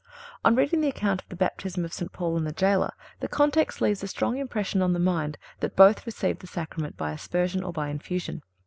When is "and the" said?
2.35-2.51